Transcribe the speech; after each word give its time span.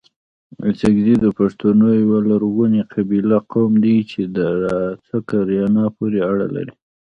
اڅکزي 0.67 1.13
دپښتونو 1.23 1.87
يٶه 1.99 2.17
لرغوني 2.29 2.81
قبيله، 2.93 3.37
قوم 3.51 3.71
دئ 3.83 3.97
چي 4.11 4.21
د 4.35 4.37
ارڅک 4.51 5.27
اريانو 5.41 5.83
پوري 5.95 6.19
اړه 6.31 6.47
لري 6.55 6.73